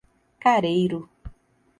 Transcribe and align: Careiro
Careiro 0.43 0.99